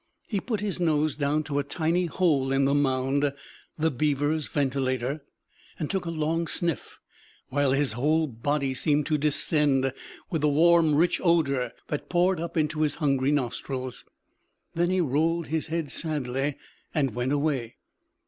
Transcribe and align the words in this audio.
He 0.27 0.39
put 0.39 0.61
his 0.61 0.79
nose 0.79 1.15
down 1.15 1.43
to 1.43 1.59
a 1.59 1.63
tiny 1.63 2.07
hole 2.07 2.51
in 2.51 2.65
the 2.65 2.73
mound, 2.73 3.31
the 3.77 3.91
beavers' 3.91 4.47
ventilator, 4.47 5.23
and 5.77 5.91
took 5.91 6.05
a 6.05 6.09
long 6.09 6.47
sniff, 6.47 6.97
while 7.49 7.71
his 7.73 7.91
whole 7.91 8.25
body 8.25 8.73
seemed 8.73 9.05
to 9.05 9.19
distend 9.19 9.93
with 10.31 10.41
the 10.41 10.49
warm 10.49 10.95
rich 10.95 11.21
odor 11.23 11.73
that 11.89 12.09
poured 12.09 12.39
up 12.39 12.57
into 12.57 12.81
his 12.81 12.95
hungry 12.95 13.31
nostrils. 13.31 14.03
Then 14.73 14.89
he 14.89 15.01
rolled 15.01 15.45
his 15.49 15.67
head 15.67 15.91
sadly, 15.91 16.55
and 16.95 17.13
went 17.13 17.31
away. 17.31 17.75